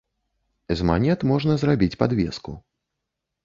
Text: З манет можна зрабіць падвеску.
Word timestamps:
З 0.79 0.87
манет 0.91 1.27
можна 1.33 1.53
зрабіць 1.67 1.99
падвеску. 2.03 2.51